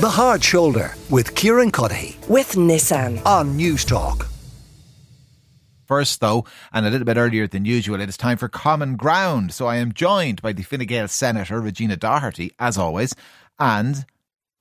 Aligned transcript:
The 0.00 0.08
Hard 0.08 0.42
Shoulder 0.42 0.94
with 1.10 1.34
Kieran 1.34 1.70
Cuddihy 1.70 2.26
with 2.26 2.52
Nissan 2.52 3.22
on 3.26 3.58
Newstalk. 3.58 4.26
First, 5.86 6.22
though, 6.22 6.46
and 6.72 6.86
a 6.86 6.90
little 6.90 7.04
bit 7.04 7.18
earlier 7.18 7.46
than 7.46 7.66
usual, 7.66 8.00
it 8.00 8.08
is 8.08 8.16
time 8.16 8.38
for 8.38 8.48
Common 8.48 8.96
Ground. 8.96 9.52
So 9.52 9.66
I 9.66 9.76
am 9.76 9.92
joined 9.92 10.40
by 10.40 10.54
the 10.54 10.62
Fine 10.62 10.86
Gael 10.86 11.06
Senator, 11.06 11.60
Regina 11.60 11.98
Doherty, 11.98 12.50
as 12.58 12.78
always, 12.78 13.14
and 13.58 14.06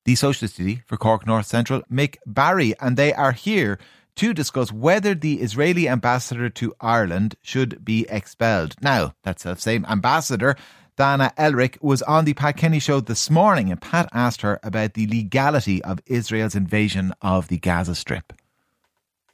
the 0.04 0.16
Socialist 0.16 0.60
TD 0.60 0.84
for 0.86 0.98
Cork 0.98 1.26
North 1.26 1.46
Central, 1.46 1.84
Mick 1.90 2.18
Barry. 2.26 2.74
And 2.82 2.98
they 2.98 3.14
are 3.14 3.32
here 3.32 3.80
to 4.18 4.34
discuss 4.34 4.74
whether 4.74 5.16
the 5.16 5.40
Israeli 5.40 5.88
ambassador 5.88 6.50
to 6.50 6.76
Ireland 6.82 7.36
should 7.42 7.86
be 7.86 8.06
expelled. 8.10 8.76
Now, 8.82 9.14
that 9.24 9.40
self 9.40 9.62
same 9.62 9.86
ambassador 9.86 10.58
Dana 11.00 11.32
Erlich 11.38 11.78
was 11.80 12.02
on 12.02 12.26
the 12.26 12.34
Pat 12.34 12.58
Kenny 12.58 12.80
show 12.80 13.00
this 13.00 13.30
morning, 13.30 13.72
and 13.72 13.80
Pat 13.80 14.10
asked 14.12 14.42
her 14.42 14.60
about 14.64 14.96
the 14.96 15.08
legality 15.08 15.82
of 15.86 16.02
Israel's 16.06 16.56
invasion 16.56 17.14
of 17.22 17.48
the 17.48 17.58
Gaza 17.58 17.96
Strip. 17.96 18.34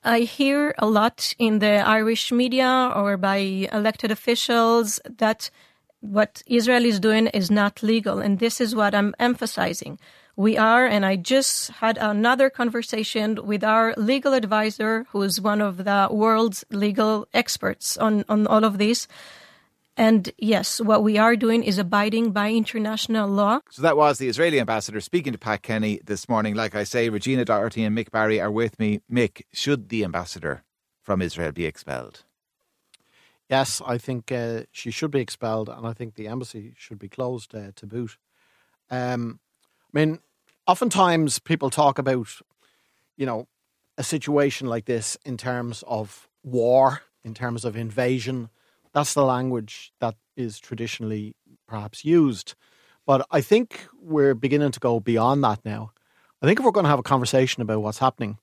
I 0.03 0.19
hear 0.19 0.75
a 0.77 0.85
lot 0.85 1.33
in 1.39 1.57
the 1.57 1.77
Irish 1.79 2.31
media 2.31 2.93
or 2.95 3.17
by 3.17 3.37
elected 3.73 4.11
officials 4.11 4.99
that 5.17 5.49
what 6.01 6.43
Israel 6.45 6.85
is 6.85 6.99
doing 6.99 7.25
is 7.33 7.49
not 7.49 7.81
legal. 7.81 8.19
And 8.19 8.37
this 8.37 8.61
is 8.61 8.75
what 8.75 8.93
I'm 8.93 9.15
emphasizing. 9.17 9.97
We 10.35 10.57
are, 10.59 10.85
and 10.85 11.03
I 11.03 11.15
just 11.15 11.71
had 11.71 11.97
another 11.97 12.51
conversation 12.51 13.39
with 13.43 13.63
our 13.63 13.95
legal 13.97 14.33
advisor, 14.33 15.07
who 15.09 15.23
is 15.23 15.41
one 15.41 15.61
of 15.61 15.85
the 15.85 16.09
world's 16.11 16.63
legal 16.69 17.27
experts 17.33 17.97
on, 17.97 18.23
on 18.29 18.45
all 18.45 18.65
of 18.65 18.77
this. 18.77 19.07
And 19.97 20.29
yes, 20.37 20.81
what 20.81 21.03
we 21.03 21.17
are 21.17 21.37
doing 21.37 21.63
is 21.63 21.77
abiding 21.77 22.31
by 22.31 22.51
international 22.51 23.29
law. 23.29 23.59
So 23.69 23.81
that 23.81 23.95
was 23.95 24.17
the 24.17 24.27
Israeli 24.27 24.59
ambassador 24.59 24.99
speaking 24.99 25.31
to 25.31 25.39
Pat 25.39 25.61
Kenny 25.61 26.01
this 26.03 26.27
morning. 26.27 26.53
Like 26.53 26.75
I 26.75 26.83
say, 26.83 27.07
Regina 27.07 27.45
Doherty 27.45 27.83
and 27.83 27.97
Mick 27.97 28.11
Barry 28.11 28.41
are 28.41 28.51
with 28.51 28.77
me. 28.77 28.99
Mick, 29.09 29.43
should 29.53 29.87
the 29.89 30.03
ambassador 30.03 30.63
from 31.01 31.21
Israel 31.21 31.53
be 31.53 31.65
expelled? 31.65 32.23
Yes, 33.49 33.81
I 33.85 33.97
think 33.97 34.31
uh, 34.31 34.63
she 34.71 34.91
should 34.91 35.11
be 35.11 35.19
expelled, 35.19 35.69
and 35.69 35.85
I 35.85 35.93
think 35.93 36.15
the 36.15 36.27
embassy 36.27 36.73
should 36.77 36.97
be 36.97 37.07
closed 37.07 37.53
uh, 37.53 37.71
to 37.75 37.85
boot. 37.85 38.17
Um, 38.89 39.39
I 39.93 39.99
mean, 39.99 40.19
oftentimes 40.67 41.39
people 41.39 41.69
talk 41.69 41.99
about, 41.99 42.27
you 43.15 43.25
know, 43.25 43.47
a 43.97 44.03
situation 44.03 44.67
like 44.67 44.85
this 44.85 45.17
in 45.23 45.37
terms 45.37 45.83
of 45.87 46.27
war, 46.43 47.01
in 47.23 47.33
terms 47.33 47.63
of 47.65 47.77
invasion, 47.77 48.49
that's 48.95 49.13
the 49.13 49.25
language 49.25 49.91
that 49.99 50.15
is 50.37 50.57
traditionally 50.57 51.35
perhaps 51.67 52.05
used. 52.05 52.55
But 53.05 53.27
I 53.29 53.41
think 53.41 53.87
we're 54.01 54.33
beginning 54.33 54.71
to 54.71 54.79
go 54.79 55.01
beyond 55.01 55.43
that 55.43 55.59
now. 55.65 55.91
I 56.41 56.45
think 56.45 56.59
if 56.59 56.65
we're 56.65 56.71
going 56.71 56.85
to 56.85 56.89
have 56.89 56.99
a 56.99 57.03
conversation 57.03 57.61
about 57.61 57.81
what's 57.81 57.99
happening, 57.99 58.37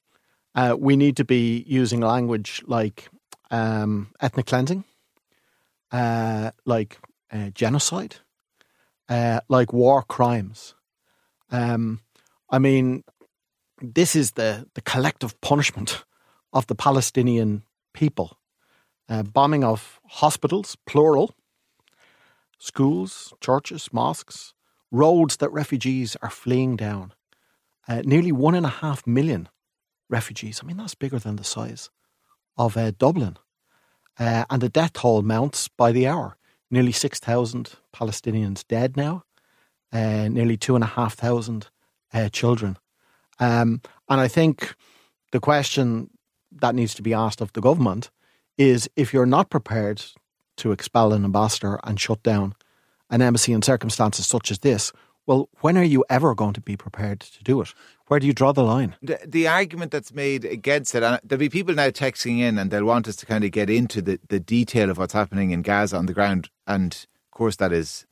uh, 0.54 0.76
we 0.78 0.94
need 0.94 1.16
to 1.16 1.24
be 1.24 1.64
using 1.66 2.00
language 2.00 2.62
like 2.66 3.08
um, 3.50 4.12
ethnic 4.20 4.44
cleansing, 4.44 4.84
uh, 5.90 6.50
like 6.66 6.98
uh, 7.32 7.48
genocide, 7.54 8.16
uh, 9.08 9.40
like 9.48 9.72
war 9.72 10.02
crimes. 10.02 10.74
Um, 11.50 12.00
I 12.50 12.58
mean, 12.58 13.04
this 13.80 14.14
is 14.14 14.32
the, 14.32 14.66
the 14.74 14.82
collective 14.82 15.40
punishment 15.40 16.04
of 16.52 16.66
the 16.66 16.74
Palestinian 16.74 17.62
people 17.94 18.36
uh, 19.12 19.22
bombing 19.22 19.62
of 19.62 20.00
hospitals, 20.06 20.74
plural, 20.86 21.34
schools, 22.58 23.34
churches, 23.40 23.92
mosques, 23.92 24.54
roads 24.90 25.36
that 25.36 25.52
refugees 25.52 26.16
are 26.22 26.30
fleeing 26.30 26.76
down. 26.76 27.12
Uh, 27.86 28.00
nearly 28.06 28.32
one 28.32 28.54
and 28.54 28.64
a 28.64 28.70
half 28.80 29.06
million 29.06 29.50
refugees. 30.08 30.60
I 30.62 30.66
mean, 30.66 30.78
that's 30.78 30.94
bigger 30.94 31.18
than 31.18 31.36
the 31.36 31.44
size 31.44 31.90
of 32.56 32.76
uh, 32.76 32.92
Dublin. 32.92 33.36
Uh, 34.18 34.44
and 34.48 34.62
the 34.62 34.70
death 34.70 34.94
toll 34.94 35.20
mounts 35.20 35.68
by 35.68 35.92
the 35.92 36.06
hour. 36.06 36.38
Nearly 36.70 36.92
6,000 36.92 37.72
Palestinians 37.94 38.64
dead 38.66 38.96
now, 38.96 39.24
uh, 39.92 40.28
nearly 40.28 40.56
2,500 40.56 41.66
uh, 42.14 42.28
children. 42.30 42.78
Um, 43.38 43.82
and 44.08 44.20
I 44.22 44.28
think 44.28 44.74
the 45.32 45.40
question 45.40 46.08
that 46.50 46.74
needs 46.74 46.94
to 46.94 47.02
be 47.02 47.12
asked 47.12 47.42
of 47.42 47.52
the 47.52 47.60
government 47.60 48.10
is 48.62 48.88
if 48.96 49.12
you're 49.12 49.26
not 49.26 49.50
prepared 49.50 50.04
to 50.56 50.72
expel 50.72 51.12
an 51.12 51.24
ambassador 51.24 51.80
and 51.84 52.00
shut 52.00 52.22
down 52.22 52.54
an 53.10 53.20
embassy 53.20 53.52
in 53.52 53.62
circumstances 53.62 54.26
such 54.26 54.50
as 54.50 54.60
this, 54.60 54.92
well, 55.26 55.48
when 55.60 55.76
are 55.76 55.84
you 55.84 56.04
ever 56.08 56.34
going 56.34 56.52
to 56.54 56.60
be 56.60 56.76
prepared 56.76 57.20
to 57.20 57.44
do 57.44 57.60
it? 57.60 57.74
Where 58.06 58.20
do 58.20 58.26
you 58.26 58.32
draw 58.32 58.52
the 58.52 58.62
line? 58.62 58.96
The, 59.02 59.18
the, 59.24 59.48
argument 59.48 59.92
that's 59.92 60.12
made 60.12 60.44
against 60.44 60.94
it, 60.94 61.02
and 61.02 61.20
there'll 61.22 61.38
be 61.38 61.48
people 61.48 61.74
now 61.74 61.90
texting 61.90 62.40
in 62.40 62.58
and 62.58 62.70
they'll 62.70 62.84
want 62.84 63.08
us 63.08 63.16
to 63.16 63.26
kind 63.26 63.44
of 63.44 63.50
get 63.52 63.70
into 63.70 64.02
the, 64.02 64.18
the 64.28 64.40
detail 64.40 64.90
of 64.90 64.98
what's 64.98 65.12
happening 65.12 65.50
in 65.50 65.62
Gaza 65.62 65.96
on 65.96 66.06
the 66.06 66.12
ground. 66.12 66.50
And 66.66 66.92
of 66.92 67.36
course, 67.36 67.56
that 67.56 67.72
is 67.72 68.06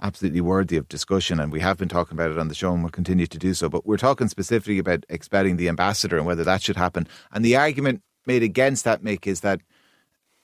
absolutely 0.00 0.40
worthy 0.40 0.76
of 0.76 0.88
discussion. 0.88 1.38
And 1.40 1.52
we 1.52 1.60
have 1.60 1.78
been 1.78 1.88
talking 1.88 2.16
about 2.16 2.30
it 2.30 2.38
on 2.38 2.48
the 2.48 2.54
show 2.54 2.72
and 2.72 2.82
we'll 2.82 2.90
continue 2.90 3.26
to 3.26 3.38
do 3.38 3.54
so. 3.54 3.68
But 3.68 3.86
we're 3.86 3.96
talking 3.96 4.28
specifically 4.28 4.78
about 4.78 5.04
expelling 5.08 5.56
the 5.56 5.68
ambassador 5.68 6.16
and 6.16 6.26
whether 6.26 6.44
that 6.44 6.62
should 6.62 6.76
happen. 6.76 7.06
And 7.32 7.44
the 7.44 7.56
argument 7.56 8.02
made 8.26 8.42
against 8.42 8.84
that, 8.84 9.02
Mick, 9.02 9.26
is 9.26 9.40
that 9.40 9.60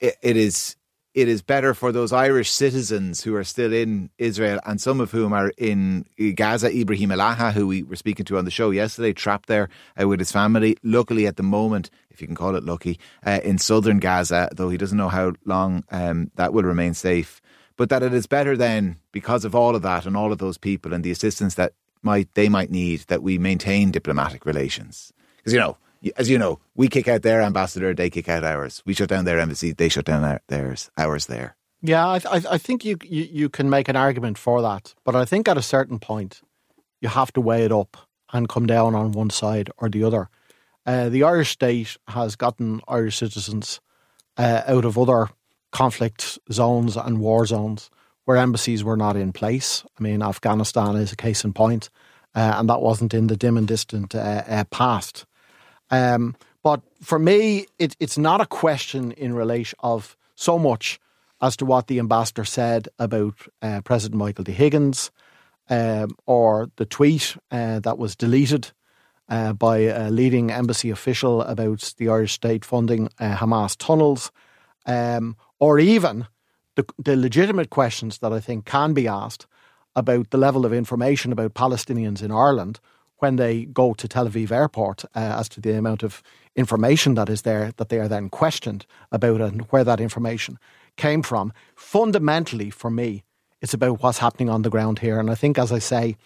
it, 0.00 0.16
it 0.22 0.36
is 0.36 0.76
it 1.14 1.26
is 1.26 1.42
better 1.42 1.75
for 1.75 1.91
those 1.91 2.12
Irish 2.12 2.50
citizens 2.50 3.22
who 3.22 3.34
are 3.34 3.42
still 3.42 3.72
in 3.72 4.10
Israel 4.19 4.60
and 4.64 4.81
some 4.81 5.00
of 5.00 5.10
whom 5.10 5.32
are 5.32 5.53
in 5.59 6.04
Gaza. 6.36 6.70
Ibrahim 6.70 7.10
Elaha, 7.10 7.53
who 7.53 7.66
we 7.66 7.82
were 7.82 7.97
speaking 7.97 8.25
to 8.26 8.38
on 8.38 8.44
the 8.44 8.53
show 8.53 8.70
yesterday, 8.70 9.12
trapped 9.12 9.48
there 9.48 9.69
uh, 10.00 10.06
with 10.06 10.20
his 10.20 10.31
family. 10.31 10.76
Luckily, 10.84 11.26
at 11.26 11.37
the 11.37 11.42
moment, 11.42 11.91
if 12.10 12.20
you 12.20 12.28
can 12.28 12.37
call 12.37 12.54
it 12.54 12.62
lucky, 12.62 13.00
uh, 13.26 13.41
in 13.42 13.58
southern 13.58 13.98
Gaza, 13.98 14.48
though 14.54 14.69
he 14.69 14.76
doesn't 14.76 14.98
know 14.98 15.08
how 15.08 15.32
long 15.44 15.82
um, 15.91 16.31
that 16.37 16.53
will 16.53 16.62
remain 16.62 16.94
safe. 16.94 17.41
But 17.76 17.88
that 17.88 18.04
it 18.04 18.12
is 18.12 18.26
better 18.26 18.56
then, 18.56 18.98
because 19.10 19.44
of 19.44 19.54
all 19.54 19.75
of 19.75 19.82
that 19.82 20.06
and 20.06 20.16
all 20.16 20.31
of 20.31 20.38
those 20.38 20.58
people 20.58 20.92
and 20.92 21.03
the 21.03 21.10
assistance 21.10 21.54
that 21.54 21.72
might 22.03 22.32
they 22.34 22.48
might 22.48 22.70
need, 22.70 23.00
that 23.08 23.25
we 23.25 23.38
maintain 23.38 23.91
diplomatic 23.91 24.47
relations. 24.47 25.12
Because 25.38 25.53
you 25.53 25.58
know 25.58 25.76
as 26.16 26.31
you 26.31 26.38
know, 26.38 26.60
we 26.75 26.88
kick 26.88 27.09
out 27.09 27.22
their 27.22 27.42
ambassador, 27.42 27.94
they 27.94 28.10
kick 28.10 28.28
out 28.28 28.44
ours. 28.44 28.82
We 28.86 28.94
shut 28.94 29.09
down 29.09 29.25
their 29.25 29.41
embassy, 29.41 29.72
they 29.72 29.88
shut 29.88 30.04
down 30.04 30.25
our, 30.25 30.41
theirs, 30.48 30.91
ours 30.97 31.26
there. 31.26 31.56
Yeah, 31.81 32.06
I, 32.06 32.20
I, 32.50 32.59
think 32.59 32.84
you, 32.84 32.97
you 33.04 33.28
you 33.31 33.48
can 33.48 33.70
make 33.70 33.88
an 33.88 33.94
argument 33.94 34.37
for 34.37 34.60
that, 34.62 34.94
but 35.04 35.14
I 35.14 35.25
think 35.25 35.48
at 35.48 35.56
a 35.56 35.62
certain 35.62 36.00
point, 36.00 36.42
you 37.00 37.08
have 37.08 37.32
to 37.34 37.41
weigh 37.41 37.64
it 37.64 37.72
up 37.72 37.97
and 38.32 38.48
come 38.48 38.66
down 38.66 38.94
on 38.94 39.12
one 39.12 39.31
side 39.31 39.70
or 39.78 39.88
the 39.88 40.03
other. 40.03 40.28
Uh, 40.84 41.08
the 41.08 41.22
Irish 41.22 41.50
state 41.50 41.97
has 42.08 42.34
gotten 42.34 42.81
Irish 42.88 43.19
citizens 43.19 43.81
uh, 44.37 44.62
out 44.66 44.84
of 44.84 44.98
other 44.98 45.28
conflict 45.70 46.38
zones 46.50 46.97
and 46.97 47.20
war 47.20 47.47
zones 47.47 47.91
where 48.25 48.37
embassies 48.37 48.84
were 48.84 48.97
not 48.97 49.16
in 49.16 49.32
place. 49.32 49.84
I 49.98 50.03
mean, 50.03 50.22
Afghanistan 50.22 50.97
is 50.97 51.12
a 51.12 51.16
case 51.16 51.44
in 51.44 51.53
point, 51.53 51.91
uh, 52.34 52.54
and 52.56 52.69
that 52.69 52.82
wasn't 52.82 53.14
in 53.14 53.26
the 53.28 53.37
dim 53.37 53.56
and 53.56 53.66
distant 53.66 54.14
uh, 54.14 54.42
uh, 54.47 54.64
past. 54.64 55.26
Um, 55.91 56.37
but 56.62 56.82
for 57.00 57.19
me, 57.19 57.66
it, 57.78 57.97
it's 58.00 58.19
not 58.19 58.41
a 58.41 58.47
question 58.47 59.12
in 59.12 59.32
relation 59.34 59.78
of 59.82 60.16
so 60.34 60.59
much 60.59 61.00
as 61.41 61.56
to 61.56 61.65
what 61.65 61.87
the 61.87 61.99
ambassador 61.99 62.44
said 62.44 62.88
about 62.99 63.34
uh, 63.62 63.81
President 63.82 64.19
Michael 64.19 64.44
D. 64.44 64.53
Higgins 64.53 65.10
um, 65.71 66.16
or 66.26 66.71
the 66.76 66.87
tweet 66.87 67.37
uh, 67.50 67.81
that 67.81 67.99
was 67.99 68.16
deleted 68.16 68.72
uh, 69.28 69.53
by 69.53 69.78
a 69.78 70.10
leading 70.10 70.50
embassy 70.50 70.91
official 70.91 71.43
about 71.43 71.93
the 71.99 72.09
Irish 72.09 72.32
state 72.32 72.65
funding 72.65 73.09
uh, 73.20 73.37
Hamas 73.37 73.76
tunnels, 73.76 74.32
um, 74.87 75.37
or 75.59 75.78
even 75.78 76.26
the, 76.76 76.87
the 76.99 77.16
legitimate 77.16 77.70
questions 77.70 78.19
that 78.19 78.32
I 78.32 78.41
think 78.41 78.65
can 78.65 78.94
be 78.94 79.06
asked 79.06 79.47
about 79.94 80.31
the 80.31 80.38
level 80.38 80.65
of 80.65 80.72
information 80.72 81.32
about 81.32 81.55
Palestinians 81.55 82.22
in 82.22 82.31
Ireland 82.31 82.81
when 83.18 83.36
they 83.36 83.64
go 83.66 83.94
to 83.94 84.08
Tel 84.08 84.28
Aviv 84.28 84.50
airport 84.50 85.04
uh, 85.04 85.08
as 85.14 85.48
to 85.50 85.60
the 85.60 85.76
amount 85.76 86.02
of 86.02 86.22
information 86.56 87.14
that 87.14 87.28
is 87.28 87.43
there 87.43 87.72
that 87.76 87.88
they 87.88 87.98
are 87.98 88.08
then 88.08 88.28
questioned 88.28 88.87
about 89.12 89.40
and 89.40 89.62
where 89.70 89.84
that 89.84 90.00
information 90.00 90.58
came 90.96 91.22
from. 91.22 91.52
Fundamentally, 91.76 92.70
for 92.70 92.90
me, 92.90 93.22
it's 93.60 93.75
about 93.75 94.02
what's 94.02 94.19
happening 94.19 94.48
on 94.48 94.62
the 94.62 94.70
ground 94.70 94.98
here. 94.98 95.19
And 95.19 95.31
I 95.31 95.34
think, 95.34 95.58
as 95.58 95.72
I 95.72 95.78
say, 95.78 96.16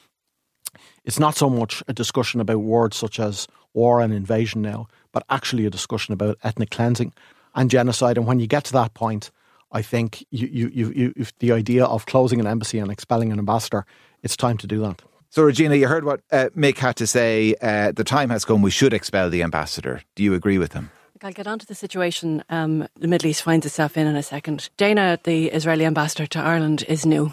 it's 1.05 1.19
not 1.19 1.37
so 1.37 1.51
much 1.51 1.83
a 1.89 1.93
discussion 1.93 2.41
about 2.41 2.59
words 2.59 2.97
such 2.97 3.19
as 3.21 3.49
war 3.75 4.01
and 4.01 4.13
invasion 4.13 4.63
now, 4.63 4.87
but 5.13 5.25
actually 5.29 5.67
a 5.67 5.71
discussion 5.71 6.13
about 6.13 6.39
ethnic 6.43 6.71
cleansing 6.71 7.13
and 7.55 7.71
genocide. 7.71 8.17
And 8.17 8.27
when 8.27 8.41
you 8.41 8.47
get 8.47 8.65
to 8.65 8.73
that 8.75 8.95
point, 8.95 9.31
I 9.71 9.83
think 9.83 10.25
you, 10.31 10.47
you, 10.49 10.71
you, 10.73 11.13
you, 11.17 11.27
the 11.39 11.53
idea 11.53 11.85
of 11.85 12.07
closing 12.07 12.41
an 12.41 12.47
embassy 12.47 12.79
and 12.79 12.91
expelling 12.91 13.33
an 13.33 13.39
ambassador, 13.39 13.87
it's 14.23 14.37
time 14.37 14.59
to 14.59 14.67
do 14.67 14.81
that. 14.81 15.03
So, 15.33 15.43
Regina, 15.45 15.77
you 15.77 15.89
heard 15.89 16.05
what 16.05 16.21
uh, 16.31 16.51
Mick 16.55 16.77
had 16.77 16.97
to 16.97 17.07
say. 17.07 17.55
Uh, 17.63 17.91
the 17.91 18.05
time 18.05 18.29
has 18.29 18.45
come. 18.45 18.61
We 18.61 18.71
should 18.71 18.93
expel 18.93 19.31
the 19.31 19.43
ambassador. 19.43 20.03
Do 20.15 20.23
you 20.23 20.35
agree 20.35 20.59
with 20.59 20.75
him? 20.75 20.91
I'll 21.23 21.33
get 21.33 21.47
on 21.47 21.59
to 21.59 21.65
the 21.65 21.75
situation 21.75 22.45
um, 22.51 22.87
the 22.99 23.09
Middle 23.09 23.31
East 23.31 23.43
finds 23.43 23.65
itself 23.65 23.97
in 23.97 24.07
in 24.07 24.15
a 24.15 24.23
second. 24.23 24.69
Dana, 24.77 25.19
the 25.25 25.47
Israeli 25.47 25.87
ambassador 25.87 26.27
to 26.27 26.39
Ireland, 26.39 26.85
is 26.87 27.07
new. 27.07 27.33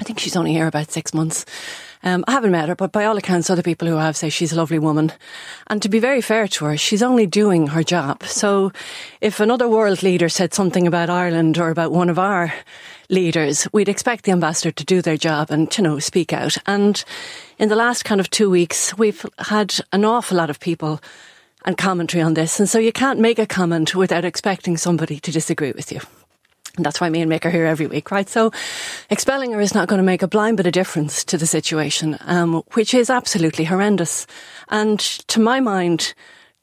I 0.00 0.02
think 0.02 0.18
she's 0.18 0.36
only 0.36 0.52
here 0.52 0.66
about 0.66 0.90
six 0.90 1.12
months. 1.12 1.44
Um, 2.02 2.24
I 2.26 2.32
haven't 2.32 2.52
met 2.52 2.70
her, 2.70 2.74
but 2.74 2.92
by 2.92 3.04
all 3.04 3.18
accounts, 3.18 3.50
other 3.50 3.62
people 3.62 3.86
who 3.86 3.96
have 3.96 4.16
say 4.16 4.30
she's 4.30 4.52
a 4.52 4.56
lovely 4.56 4.78
woman. 4.78 5.12
And 5.66 5.82
to 5.82 5.90
be 5.90 5.98
very 5.98 6.22
fair 6.22 6.48
to 6.48 6.64
her, 6.64 6.76
she's 6.78 7.02
only 7.02 7.26
doing 7.26 7.66
her 7.68 7.82
job. 7.82 8.22
So 8.22 8.72
if 9.20 9.38
another 9.38 9.68
world 9.68 10.02
leader 10.02 10.30
said 10.30 10.54
something 10.54 10.86
about 10.86 11.10
Ireland 11.10 11.58
or 11.58 11.68
about 11.68 11.92
one 11.92 12.08
of 12.08 12.18
our 12.18 12.54
leaders, 13.10 13.68
we'd 13.72 13.90
expect 13.90 14.24
the 14.24 14.32
ambassador 14.32 14.70
to 14.70 14.84
do 14.84 15.02
their 15.02 15.18
job 15.18 15.50
and, 15.50 15.76
you 15.76 15.84
know, 15.84 15.98
speak 15.98 16.32
out. 16.32 16.56
And 16.64 17.04
in 17.58 17.68
the 17.68 17.76
last 17.76 18.06
kind 18.06 18.20
of 18.20 18.30
two 18.30 18.48
weeks, 18.48 18.96
we've 18.96 19.26
had 19.38 19.74
an 19.92 20.06
awful 20.06 20.38
lot 20.38 20.48
of 20.48 20.60
people 20.60 21.02
and 21.66 21.76
commentary 21.76 22.22
on 22.22 22.32
this. 22.32 22.58
And 22.58 22.68
so 22.70 22.78
you 22.78 22.92
can't 22.92 23.20
make 23.20 23.38
a 23.38 23.46
comment 23.46 23.94
without 23.94 24.24
expecting 24.24 24.78
somebody 24.78 25.20
to 25.20 25.30
disagree 25.30 25.72
with 25.72 25.92
you. 25.92 26.00
And 26.80 26.86
that's 26.86 26.98
why 26.98 27.10
me 27.10 27.20
and 27.20 27.30
Mick 27.30 27.44
are 27.44 27.50
here 27.50 27.66
every 27.66 27.86
week, 27.86 28.10
right? 28.10 28.26
So 28.26 28.52
expelling 29.10 29.52
her 29.52 29.60
is 29.60 29.74
not 29.74 29.86
going 29.86 29.98
to 29.98 30.02
make 30.02 30.22
a 30.22 30.26
blind 30.26 30.56
bit 30.56 30.64
of 30.66 30.72
difference 30.72 31.24
to 31.24 31.36
the 31.36 31.44
situation, 31.44 32.16
um, 32.22 32.62
which 32.72 32.94
is 32.94 33.10
absolutely 33.10 33.66
horrendous. 33.66 34.26
And 34.70 34.98
to 34.98 35.40
my 35.40 35.60
mind, 35.60 36.14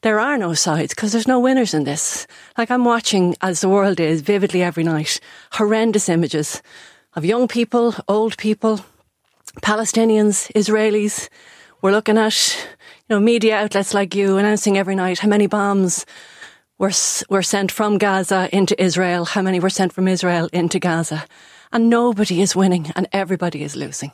there 0.02 0.18
are 0.18 0.36
no 0.36 0.54
sides 0.54 0.92
because 0.92 1.12
there's 1.12 1.28
no 1.28 1.38
winners 1.38 1.72
in 1.72 1.84
this. 1.84 2.26
Like 2.58 2.68
I'm 2.68 2.84
watching, 2.84 3.36
as 3.42 3.60
the 3.60 3.68
world 3.68 4.00
is, 4.00 4.20
vividly 4.20 4.60
every 4.60 4.82
night, 4.82 5.20
horrendous 5.52 6.08
images 6.08 6.62
of 7.14 7.24
young 7.24 7.46
people, 7.46 7.94
old 8.08 8.36
people, 8.38 8.80
Palestinians, 9.62 10.50
Israelis. 10.52 11.28
We're 11.80 11.92
looking 11.92 12.18
at, 12.18 12.56
you 13.08 13.14
know, 13.14 13.20
media 13.20 13.58
outlets 13.58 13.94
like 13.94 14.16
you 14.16 14.36
announcing 14.36 14.76
every 14.76 14.96
night 14.96 15.20
how 15.20 15.28
many 15.28 15.46
bombs 15.46 16.04
were, 16.78 16.92
were 17.28 17.42
sent 17.42 17.72
from 17.72 17.98
Gaza 17.98 18.48
into 18.52 18.80
Israel, 18.82 19.24
how 19.24 19.42
many 19.42 19.60
were 19.60 19.70
sent 19.70 19.92
from 19.92 20.08
Israel 20.08 20.48
into 20.52 20.78
Gaza. 20.78 21.24
And 21.72 21.90
nobody 21.90 22.40
is 22.40 22.56
winning 22.56 22.92
and 22.96 23.08
everybody 23.12 23.62
is 23.62 23.76
losing. 23.76 24.12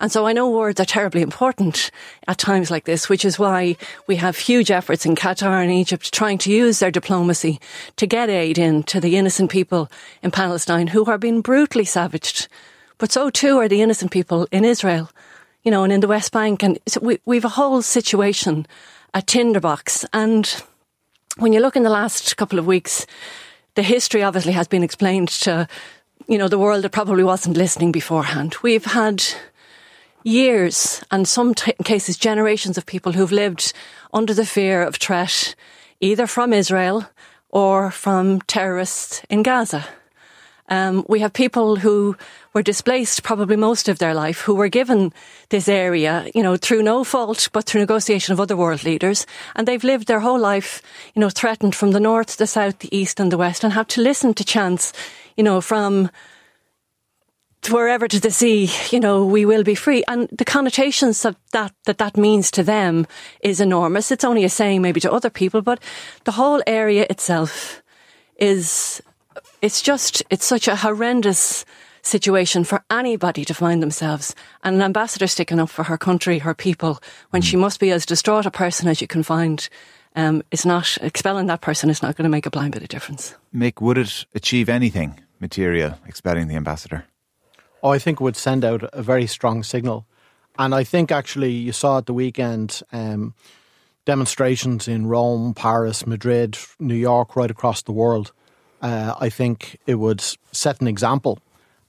And 0.00 0.10
so 0.10 0.26
I 0.26 0.32
know 0.32 0.48
words 0.48 0.80
are 0.80 0.86
terribly 0.86 1.20
important 1.20 1.90
at 2.26 2.38
times 2.38 2.70
like 2.70 2.86
this, 2.86 3.10
which 3.10 3.22
is 3.22 3.38
why 3.38 3.76
we 4.06 4.16
have 4.16 4.38
huge 4.38 4.70
efforts 4.70 5.04
in 5.04 5.14
Qatar 5.14 5.62
and 5.62 5.70
Egypt 5.70 6.12
trying 6.12 6.38
to 6.38 6.50
use 6.50 6.78
their 6.78 6.90
diplomacy 6.90 7.60
to 7.96 8.06
get 8.06 8.30
aid 8.30 8.56
in 8.56 8.82
to 8.84 8.98
the 8.98 9.18
innocent 9.18 9.50
people 9.50 9.90
in 10.22 10.30
Palestine 10.30 10.86
who 10.86 11.04
are 11.04 11.18
being 11.18 11.42
brutally 11.42 11.84
savaged. 11.84 12.48
But 12.96 13.12
so 13.12 13.28
too 13.28 13.58
are 13.58 13.68
the 13.68 13.82
innocent 13.82 14.10
people 14.10 14.48
in 14.50 14.64
Israel, 14.64 15.10
you 15.64 15.70
know, 15.70 15.84
and 15.84 15.92
in 15.92 16.00
the 16.00 16.08
West 16.08 16.32
Bank. 16.32 16.62
And 16.62 16.78
so 16.88 17.00
we, 17.00 17.20
we've 17.26 17.44
a 17.44 17.50
whole 17.50 17.82
situation, 17.82 18.66
a 19.12 19.20
tinderbox. 19.20 20.06
And 20.14 20.62
when 21.40 21.54
you 21.54 21.60
look 21.60 21.74
in 21.74 21.82
the 21.82 21.90
last 21.90 22.36
couple 22.36 22.58
of 22.58 22.66
weeks, 22.66 23.06
the 23.74 23.82
history 23.82 24.22
obviously 24.22 24.52
has 24.52 24.68
been 24.68 24.82
explained 24.82 25.28
to, 25.28 25.66
you 26.28 26.36
know, 26.36 26.48
the 26.48 26.58
world 26.58 26.84
that 26.84 26.92
probably 26.92 27.24
wasn't 27.24 27.56
listening 27.56 27.92
beforehand. 27.92 28.56
We've 28.62 28.84
had 28.84 29.24
years 30.22 31.02
and 31.10 31.26
some 31.26 31.54
t- 31.54 31.72
cases 31.82 32.18
generations 32.18 32.76
of 32.76 32.84
people 32.84 33.12
who've 33.12 33.32
lived 33.32 33.72
under 34.12 34.34
the 34.34 34.44
fear 34.44 34.82
of 34.82 34.96
threat 34.96 35.54
either 36.00 36.26
from 36.26 36.52
Israel 36.52 37.08
or 37.48 37.90
from 37.90 38.42
terrorists 38.42 39.22
in 39.30 39.42
Gaza. 39.42 39.86
Um, 40.70 41.04
we 41.08 41.18
have 41.20 41.32
people 41.32 41.76
who 41.76 42.16
were 42.54 42.62
displaced 42.62 43.24
probably 43.24 43.56
most 43.56 43.88
of 43.88 43.98
their 43.98 44.14
life, 44.14 44.40
who 44.40 44.54
were 44.54 44.68
given 44.68 45.12
this 45.48 45.68
area, 45.68 46.28
you 46.32 46.42
know, 46.42 46.56
through 46.56 46.82
no 46.82 47.02
fault, 47.02 47.48
but 47.52 47.64
through 47.64 47.80
negotiation 47.80 48.32
of 48.32 48.40
other 48.40 48.56
world 48.56 48.84
leaders. 48.84 49.26
And 49.56 49.66
they've 49.66 49.82
lived 49.82 50.06
their 50.06 50.20
whole 50.20 50.38
life, 50.38 50.80
you 51.14 51.20
know, 51.20 51.30
threatened 51.30 51.74
from 51.74 51.90
the 51.90 52.00
north, 52.00 52.36
the 52.36 52.46
south, 52.46 52.78
the 52.78 52.96
east 52.96 53.18
and 53.18 53.32
the 53.32 53.38
west 53.38 53.64
and 53.64 53.72
have 53.72 53.88
to 53.88 54.00
listen 54.00 54.32
to 54.34 54.44
chants, 54.44 54.92
you 55.36 55.42
know, 55.42 55.60
from 55.60 56.08
wherever 57.68 58.08
to 58.08 58.20
the 58.20 58.30
sea, 58.30 58.70
you 58.90 59.00
know, 59.00 59.24
we 59.24 59.44
will 59.44 59.62
be 59.62 59.74
free. 59.74 60.02
And 60.08 60.28
the 60.32 60.44
connotations 60.44 61.24
of 61.24 61.36
that, 61.52 61.72
that 61.84 61.98
that 61.98 62.16
means 62.16 62.50
to 62.52 62.62
them 62.62 63.06
is 63.42 63.60
enormous. 63.60 64.10
It's 64.10 64.24
only 64.24 64.44
a 64.44 64.48
saying 64.48 64.80
maybe 64.80 65.00
to 65.00 65.12
other 65.12 65.30
people, 65.30 65.60
but 65.60 65.80
the 66.24 66.32
whole 66.32 66.62
area 66.66 67.06
itself 67.10 67.82
is 68.36 69.02
it's 69.62 69.82
just, 69.82 70.22
it's 70.30 70.44
such 70.44 70.68
a 70.68 70.76
horrendous 70.76 71.64
situation 72.02 72.64
for 72.64 72.82
anybody 72.90 73.44
to 73.44 73.54
find 73.54 73.82
themselves. 73.82 74.34
And 74.64 74.76
an 74.76 74.82
ambassador 74.82 75.26
sticking 75.26 75.60
up 75.60 75.70
for 75.70 75.84
her 75.84 75.98
country, 75.98 76.38
her 76.38 76.54
people, 76.54 77.00
when 77.30 77.42
she 77.42 77.56
must 77.56 77.80
be 77.80 77.90
as 77.90 78.06
distraught 78.06 78.46
a 78.46 78.50
person 78.50 78.88
as 78.88 79.00
you 79.00 79.06
can 79.06 79.22
find, 79.22 79.68
um, 80.16 80.42
is 80.50 80.64
not, 80.64 80.98
expelling 81.02 81.46
that 81.46 81.60
person 81.60 81.90
is 81.90 82.02
not 82.02 82.16
going 82.16 82.24
to 82.24 82.30
make 82.30 82.46
a 82.46 82.50
blind 82.50 82.72
bit 82.72 82.82
of 82.82 82.88
difference. 82.88 83.34
Mick, 83.54 83.80
would 83.80 83.98
it 83.98 84.24
achieve 84.34 84.68
anything 84.68 85.20
material 85.40 85.98
expelling 86.06 86.48
the 86.48 86.56
ambassador? 86.56 87.04
Oh, 87.82 87.90
I 87.90 87.98
think 87.98 88.20
it 88.20 88.24
would 88.24 88.36
send 88.36 88.64
out 88.64 88.82
a 88.92 89.02
very 89.02 89.26
strong 89.26 89.62
signal. 89.62 90.06
And 90.58 90.74
I 90.74 90.84
think 90.84 91.10
actually 91.10 91.52
you 91.52 91.72
saw 91.72 91.98
at 91.98 92.06
the 92.06 92.12
weekend 92.12 92.82
um, 92.92 93.34
demonstrations 94.04 94.88
in 94.88 95.06
Rome, 95.06 95.54
Paris, 95.54 96.06
Madrid, 96.06 96.58
New 96.78 96.94
York, 96.94 97.36
right 97.36 97.50
across 97.50 97.82
the 97.82 97.92
world 97.92 98.32
uh, 98.80 99.14
I 99.18 99.28
think 99.28 99.78
it 99.86 99.96
would 99.96 100.22
set 100.52 100.80
an 100.80 100.88
example 100.88 101.38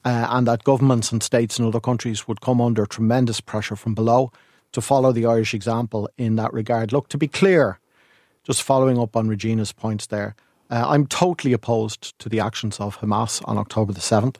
uh, 0.04 0.28
and 0.30 0.48
that 0.48 0.64
governments 0.64 1.12
and 1.12 1.22
states 1.22 1.60
in 1.60 1.66
other 1.66 1.80
countries 1.80 2.28
would 2.28 2.42
come 2.42 2.60
under 2.60 2.86
tremendous 2.86 3.40
pressure 3.40 3.76
from 3.76 3.94
below 3.94 4.32
to 4.72 4.82
follow 4.82 5.12
the 5.12 5.26
Irish 5.26 5.54
example 5.54 6.10
in 6.18 6.36
that 6.38 6.54
regard. 6.54 6.92
Look, 6.92 7.10
to 7.10 7.18
be 7.18 7.28
clear, 7.28 7.80
just 8.44 8.64
following 8.64 8.98
up 8.98 9.16
on 9.16 9.28
Regina's 9.28 9.72
points 9.72 10.08
there, 10.08 10.36
uh, 10.70 10.86
I'm 10.88 11.06
totally 11.06 11.54
opposed 11.54 12.18
to 12.20 12.30
the 12.30 12.40
actions 12.40 12.80
of 12.80 13.00
Hamas 13.00 13.42
on 13.46 13.58
October 13.58 13.94
the 13.94 14.00
7th. 14.00 14.38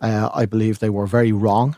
Uh, 0.00 0.30
I 0.32 0.46
believe 0.46 0.78
they 0.78 0.90
were 0.90 1.06
very 1.06 1.32
wrong. 1.32 1.76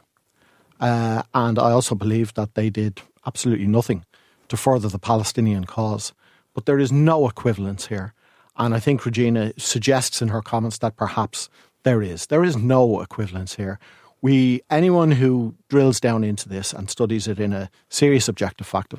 Uh, 0.81 1.23
and 1.35 1.59
I 1.59 1.73
also 1.73 1.95
believe 1.95 2.33
that 2.35 2.55
they 2.55 2.71
did 2.71 3.03
absolutely 3.27 3.67
nothing 3.67 4.05
to 4.49 4.57
further 4.57 4.89
the 4.89 4.99
Palestinian 4.99 5.65
cause. 5.65 6.13
But 6.55 6.67
there 6.67 6.79
is 6.79 6.91
no 6.91 7.29
equivalence 7.29 7.87
here 7.87 8.15
and 8.57 8.75
I 8.75 8.81
think 8.81 9.05
Regina 9.05 9.53
suggests 9.57 10.21
in 10.23 10.29
her 10.29 10.43
comments 10.43 10.79
that 10.79 10.97
perhaps 10.97 11.49
there 11.83 12.03
is. 12.03 12.27
There 12.27 12.45
is 12.45 12.57
no 12.57 13.01
equivalence 13.01 13.57
here. 13.57 13.79
We 14.23 14.61
anyone 14.71 15.13
who 15.13 15.55
drills 15.69 16.01
down 16.01 16.25
into 16.25 16.49
this 16.49 16.73
and 16.73 16.91
studies 16.91 17.27
it 17.27 17.41
in 17.41 17.53
a 17.53 17.71
serious 17.89 18.29
objective 18.29 18.67
fact 18.67 18.95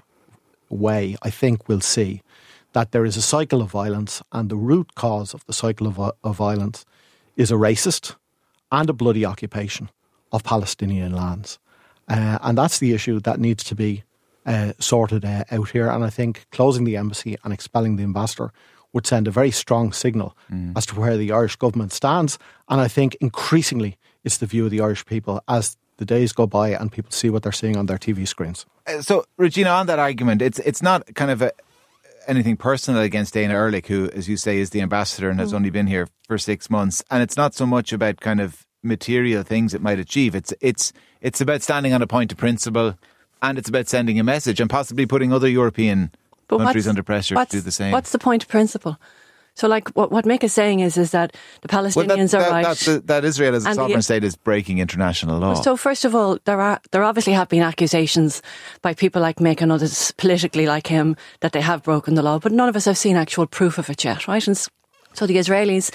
way, 0.69 1.15
I 1.21 1.30
think 1.30 1.68
will 1.68 1.81
see 1.81 2.21
that 2.74 2.92
there 2.92 3.06
is 3.06 3.18
a 3.18 3.21
cycle 3.21 3.62
of 3.62 3.69
violence 3.69 4.24
and 4.31 4.50
the 4.50 4.56
root 4.56 4.95
cause 4.95 5.33
of 5.33 5.45
the 5.45 5.54
cycle 5.54 5.88
of, 5.88 6.00
of 6.00 6.36
violence 6.36 6.86
is 7.36 7.51
a 7.51 7.56
racist 7.56 8.15
and 8.71 8.89
a 8.89 8.94
bloody 8.94 9.25
occupation 9.25 9.89
of 10.31 10.44
Palestinian 10.44 11.12
lands. 11.12 11.59
Uh, 12.07 12.39
and 12.42 12.57
that's 12.57 12.80
the 12.80 12.94
issue 12.94 13.19
that 13.19 13.39
needs 13.39 13.63
to 13.65 13.75
be 13.75 14.04
uh, 14.45 14.74
sorted 14.80 15.25
uh, 15.25 15.44
out 15.51 15.69
here. 15.69 15.88
And 15.88 16.04
I 16.04 16.09
think 16.09 16.45
closing 16.52 16.85
the 16.85 16.97
embassy 16.97 17.37
and 17.44 17.54
expelling 17.54 17.97
the 17.97 18.04
ambassador 18.04 18.52
would 18.94 19.07
send 19.07 19.28
a 19.28 19.31
very 19.31 19.52
strong 19.52 19.94
signal 19.94 20.36
mm. 20.52 20.74
as 20.76 20.86
to 20.88 21.00
where 21.00 21.18
the 21.18 21.31
Irish 21.31 21.56
government 21.56 21.94
stands. 21.94 22.38
And 22.69 22.81
I 22.81 22.88
think 22.88 23.16
increasingly 23.21 23.98
it's 24.24 24.38
the 24.38 24.45
view 24.45 24.66
of 24.66 24.71
the 24.71 24.81
Irish 24.81 25.06
people 25.06 25.42
as 25.48 25.78
the 25.98 26.06
days 26.06 26.33
go 26.33 26.48
by 26.48 26.69
and 26.69 26.92
people 26.92 27.12
see 27.12 27.30
what 27.30 27.44
they're 27.44 27.52
seeing 27.52 27.78
on 27.78 27.86
their 27.86 27.98
TV 27.98 28.28
screens. 28.28 28.66
Uh, 28.88 29.02
so, 29.02 29.24
Regina, 29.38 29.69
on 29.69 29.88
that 29.88 30.00
argument, 30.00 30.42
it's 30.42 30.60
it's 30.60 30.81
not 30.81 31.14
kind 31.14 31.31
of 31.31 31.42
a, 31.42 31.52
anything 32.28 32.57
personal 32.57 33.02
against 33.02 33.33
Dana 33.33 33.54
Erlich, 33.54 33.88
who, 33.88 34.10
as 34.10 34.28
you 34.28 34.38
say, 34.38 34.57
is 34.57 34.71
the 34.71 34.81
ambassador 34.81 35.30
and 35.30 35.40
has 35.40 35.52
mm. 35.52 35.56
only 35.56 35.69
been 35.69 35.88
here 35.88 36.07
for 36.28 36.38
six 36.38 36.69
months. 36.69 37.04
And 37.12 37.21
it's 37.21 37.38
not 37.38 37.54
so 37.54 37.66
much 37.66 37.94
about 37.94 38.19
kind 38.19 38.42
of 38.42 38.66
material 38.83 39.44
things 39.44 39.74
it 39.74 39.81
might 39.81 40.00
achieve. 40.00 40.36
It's 40.36 40.54
it's 40.60 40.92
it's 41.21 41.42
about 41.42 41.62
standing 41.62 41.94
on 41.94 42.02
a 42.02 42.07
point 42.07 42.31
of 42.31 42.38
principle, 42.38 42.98
and 43.42 43.57
it's 43.57 43.69
about 43.69 43.88
sending 43.88 44.19
a 44.19 44.24
message 44.24 44.60
and 44.60 44.69
possibly 44.69 45.06
putting 45.06 45.31
other 45.31 45.48
European 45.48 46.12
but 46.57 46.65
countries 46.65 46.87
under 46.87 47.03
pressure 47.03 47.35
to 47.35 47.45
do 47.45 47.61
the 47.61 47.71
same. 47.71 47.91
What's 47.91 48.11
the 48.11 48.19
point 48.19 48.43
of 48.43 48.49
principle? 48.49 48.97
So, 49.53 49.67
like, 49.67 49.89
what, 49.89 50.11
what 50.11 50.23
Mick 50.25 50.43
is 50.43 50.53
saying 50.53 50.79
is, 50.79 50.97
is 50.97 51.11
that 51.11 51.35
the 51.61 51.67
Palestinians 51.67 51.95
well, 51.95 52.07
that, 52.07 52.33
are 52.35 52.51
right. 52.51 52.77
That, 52.77 53.07
that 53.07 53.25
Israel 53.25 53.53
as 53.53 53.65
a 53.65 53.73
sovereign 53.73 53.99
the, 53.99 54.03
state 54.03 54.23
is 54.23 54.35
breaking 54.35 54.77
international 54.79 55.39
law. 55.39 55.55
So, 55.55 55.75
first 55.75 56.05
of 56.05 56.15
all, 56.15 56.39
there 56.45 56.61
are 56.61 56.79
there 56.91 57.03
obviously 57.03 57.33
have 57.33 57.49
been 57.49 57.61
accusations 57.61 58.41
by 58.81 58.93
people 58.93 59.21
like 59.21 59.37
Mick 59.37 59.61
and 59.61 59.71
others 59.71 60.13
politically 60.13 60.65
like 60.65 60.87
him 60.87 61.17
that 61.41 61.51
they 61.51 61.61
have 61.61 61.83
broken 61.83 62.15
the 62.15 62.23
law, 62.23 62.39
but 62.39 62.53
none 62.53 62.69
of 62.69 62.75
us 62.75 62.85
have 62.85 62.97
seen 62.97 63.17
actual 63.17 63.45
proof 63.45 63.77
of 63.77 63.89
it 63.89 64.03
yet, 64.05 64.27
right? 64.27 64.47
And 64.47 64.57
so 65.13 65.27
the 65.27 65.35
Israelis 65.35 65.91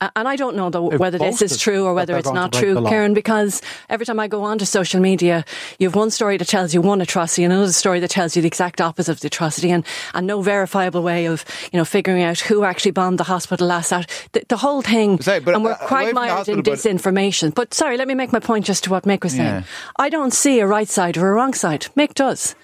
and 0.00 0.26
I 0.26 0.36
don't 0.36 0.56
know 0.56 0.70
though, 0.70 0.96
whether 0.96 1.18
this 1.18 1.42
is 1.42 1.58
true 1.58 1.84
or 1.84 1.94
whether 1.94 2.16
it's 2.16 2.30
not 2.30 2.52
true, 2.52 2.86
Kieran, 2.86 3.14
because 3.14 3.60
every 3.88 4.06
time 4.06 4.18
I 4.18 4.28
go 4.28 4.42
onto 4.42 4.64
social 4.64 5.00
media, 5.00 5.44
you 5.78 5.88
have 5.88 5.94
one 5.94 6.10
story 6.10 6.36
that 6.38 6.48
tells 6.48 6.72
you 6.72 6.80
one 6.80 7.00
atrocity 7.00 7.44
and 7.44 7.52
another 7.52 7.72
story 7.72 8.00
that 8.00 8.10
tells 8.10 8.34
you 8.36 8.42
the 8.42 8.48
exact 8.48 8.80
opposite 8.80 9.12
of 9.12 9.20
the 9.20 9.26
atrocity 9.26 9.70
and, 9.70 9.84
and 10.14 10.26
no 10.26 10.40
verifiable 10.42 11.02
way 11.02 11.26
of, 11.26 11.44
you 11.72 11.78
know, 11.78 11.84
figuring 11.84 12.22
out 12.22 12.40
who 12.40 12.64
actually 12.64 12.92
bombed 12.92 13.18
the 13.18 13.24
hospital 13.24 13.66
last 13.66 13.90
night. 13.90 14.28
The, 14.32 14.42
the 14.48 14.56
whole 14.56 14.82
thing, 14.82 15.20
and 15.26 15.64
we're 15.64 15.72
uh, 15.72 15.86
quite 15.86 16.14
mired 16.14 16.48
in 16.48 16.62
disinformation. 16.62 17.54
But 17.54 17.74
sorry, 17.74 17.96
let 17.96 18.08
me 18.08 18.14
make 18.14 18.32
my 18.32 18.40
point 18.40 18.64
just 18.64 18.84
to 18.84 18.90
what 18.90 19.04
Mick 19.04 19.22
was 19.22 19.32
saying. 19.32 19.46
Yeah. 19.46 19.62
I 19.96 20.08
don't 20.08 20.32
see 20.32 20.60
a 20.60 20.66
right 20.66 20.88
side 20.88 21.16
or 21.18 21.28
a 21.28 21.32
wrong 21.32 21.54
side. 21.54 21.86
Mick 21.96 22.14
does. 22.14 22.54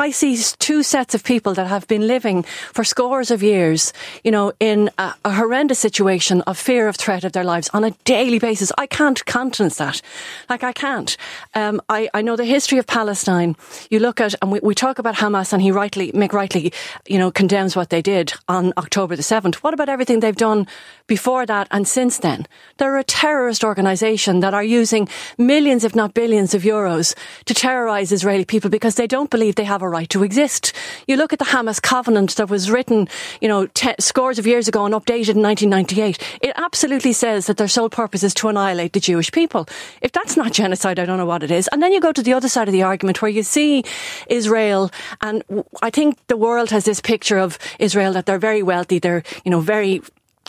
I 0.00 0.12
see 0.12 0.34
two 0.58 0.82
sets 0.82 1.14
of 1.14 1.24
people 1.24 1.52
that 1.52 1.66
have 1.66 1.86
been 1.86 2.06
living 2.06 2.44
for 2.72 2.84
scores 2.84 3.30
of 3.30 3.42
years, 3.42 3.92
you 4.24 4.30
know, 4.30 4.54
in 4.58 4.88
a, 4.96 5.12
a 5.26 5.32
horrendous 5.34 5.78
situation 5.78 6.40
of 6.46 6.56
fear 6.56 6.88
of 6.88 6.96
threat 6.96 7.22
of 7.22 7.32
their 7.32 7.44
lives 7.44 7.68
on 7.74 7.84
a 7.84 7.90
daily 8.04 8.38
basis. 8.38 8.72
I 8.78 8.86
can't 8.86 9.22
countenance 9.26 9.76
that. 9.76 10.00
Like, 10.48 10.64
I 10.64 10.72
can't. 10.72 11.18
Um, 11.54 11.82
I, 11.90 12.08
I 12.14 12.22
know 12.22 12.34
the 12.34 12.46
history 12.46 12.78
of 12.78 12.86
Palestine. 12.86 13.56
You 13.90 13.98
look 13.98 14.22
at, 14.22 14.34
and 14.40 14.50
we, 14.50 14.60
we 14.60 14.74
talk 14.74 14.98
about 14.98 15.16
Hamas, 15.16 15.52
and 15.52 15.60
he 15.60 15.70
rightly, 15.70 16.12
Mick 16.12 16.32
rightly, 16.32 16.72
you 17.06 17.18
know, 17.18 17.30
condemns 17.30 17.76
what 17.76 17.90
they 17.90 18.00
did 18.00 18.32
on 18.48 18.72
October 18.78 19.16
the 19.16 19.22
7th. 19.22 19.56
What 19.56 19.74
about 19.74 19.90
everything 19.90 20.20
they've 20.20 20.34
done 20.34 20.66
before 21.08 21.44
that 21.44 21.68
and 21.70 21.86
since 21.86 22.16
then? 22.16 22.46
They're 22.78 22.96
a 22.96 23.04
terrorist 23.04 23.62
organisation 23.64 24.40
that 24.40 24.54
are 24.54 24.64
using 24.64 25.10
millions, 25.36 25.84
if 25.84 25.94
not 25.94 26.14
billions, 26.14 26.54
of 26.54 26.62
euros 26.62 27.14
to 27.44 27.52
terrorise 27.52 28.12
Israeli 28.12 28.46
people 28.46 28.70
because 28.70 28.94
they 28.94 29.06
don't 29.06 29.28
believe 29.28 29.56
they 29.56 29.64
have 29.64 29.82
a 29.82 29.89
right 29.90 30.08
to 30.10 30.22
exist. 30.22 30.72
You 31.06 31.16
look 31.16 31.32
at 31.32 31.38
the 31.38 31.44
Hamas 31.46 31.82
covenant 31.82 32.36
that 32.36 32.48
was 32.48 32.70
written, 32.70 33.08
you 33.40 33.48
know, 33.48 33.66
te- 33.66 33.94
scores 33.98 34.38
of 34.38 34.46
years 34.46 34.68
ago 34.68 34.84
and 34.86 34.94
updated 34.94 35.36
in 35.36 35.42
1998. 35.42 36.18
It 36.40 36.52
absolutely 36.56 37.12
says 37.12 37.46
that 37.46 37.56
their 37.56 37.68
sole 37.68 37.90
purpose 37.90 38.22
is 38.22 38.34
to 38.34 38.48
annihilate 38.48 38.92
the 38.92 39.00
Jewish 39.00 39.32
people. 39.32 39.68
If 40.00 40.12
that's 40.12 40.36
not 40.36 40.52
genocide, 40.52 40.98
I 40.98 41.04
don't 41.04 41.18
know 41.18 41.26
what 41.26 41.42
it 41.42 41.50
is. 41.50 41.68
And 41.72 41.82
then 41.82 41.92
you 41.92 42.00
go 42.00 42.12
to 42.12 42.22
the 42.22 42.32
other 42.32 42.48
side 42.48 42.68
of 42.68 42.72
the 42.72 42.82
argument 42.82 43.20
where 43.20 43.30
you 43.30 43.42
see 43.42 43.84
Israel, 44.28 44.90
and 45.20 45.42
I 45.82 45.90
think 45.90 46.18
the 46.28 46.36
world 46.36 46.70
has 46.70 46.84
this 46.84 47.00
picture 47.00 47.38
of 47.38 47.58
Israel 47.78 48.12
that 48.12 48.26
they're 48.26 48.38
very 48.38 48.62
wealthy, 48.62 48.98
they're, 48.98 49.22
you 49.44 49.50
know, 49.50 49.60
very 49.60 50.02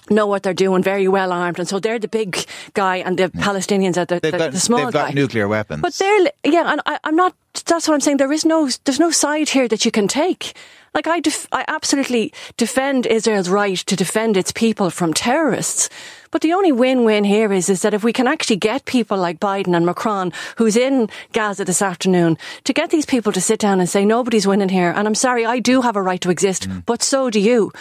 know 0.09 0.27
what 0.27 0.43
they're 0.43 0.53
doing, 0.53 0.83
very 0.83 1.07
well 1.07 1.31
armed, 1.31 1.59
and 1.59 1.67
so 1.67 1.79
they're 1.79 1.99
the 1.99 2.07
big 2.07 2.45
guy, 2.73 2.97
and 2.97 3.17
the 3.17 3.31
yeah. 3.33 3.41
Palestinians 3.41 3.97
are 3.97 4.05
the, 4.05 4.19
the, 4.19 4.31
got, 4.31 4.51
the 4.51 4.59
small 4.59 4.85
they've 4.85 4.93
got 4.93 5.09
guy. 5.09 5.13
nuclear 5.13 5.47
weapons. 5.47 5.81
But 5.81 5.93
they're 5.93 6.31
yeah, 6.43 6.71
and 6.71 6.81
I, 6.85 6.99
am 7.03 7.15
not. 7.15 7.35
That's 7.65 7.87
what 7.87 7.93
I'm 7.93 8.01
saying. 8.01 8.17
There 8.17 8.31
is 8.31 8.45
no, 8.45 8.69
there's 8.85 8.99
no 8.99 9.11
side 9.11 9.49
here 9.49 9.67
that 9.67 9.85
you 9.85 9.91
can 9.91 10.07
take. 10.07 10.55
Like 10.93 11.07
I, 11.07 11.21
def, 11.21 11.47
I 11.53 11.63
absolutely 11.67 12.33
defend 12.57 13.05
Israel's 13.05 13.49
right 13.49 13.77
to 13.77 13.95
defend 13.95 14.35
its 14.35 14.51
people 14.51 14.89
from 14.89 15.13
terrorists. 15.13 15.89
But 16.31 16.41
the 16.41 16.53
only 16.53 16.71
win-win 16.71 17.23
here 17.23 17.51
is, 17.51 17.69
is 17.69 17.81
that 17.81 17.93
if 17.93 18.03
we 18.03 18.13
can 18.13 18.27
actually 18.27 18.57
get 18.57 18.85
people 18.85 19.17
like 19.17 19.39
Biden 19.39 19.75
and 19.75 19.85
Macron, 19.85 20.33
who's 20.57 20.75
in 20.77 21.09
Gaza 21.33 21.65
this 21.65 21.81
afternoon, 21.81 22.37
to 22.63 22.73
get 22.73 22.89
these 22.89 23.05
people 23.05 23.31
to 23.33 23.41
sit 23.41 23.59
down 23.59 23.79
and 23.79 23.89
say, 23.89 24.05
nobody's 24.05 24.47
winning 24.47 24.69
here. 24.69 24.91
And 24.95 25.07
I'm 25.07 25.15
sorry, 25.15 25.45
I 25.45 25.59
do 25.59 25.81
have 25.81 25.95
a 25.95 26.01
right 26.01 26.21
to 26.21 26.29
exist, 26.29 26.69
mm. 26.69 26.85
but 26.85 27.01
so 27.01 27.29
do 27.29 27.39
you. 27.39 27.71